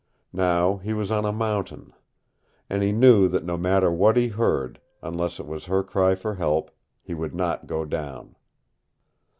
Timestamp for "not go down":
7.35-8.35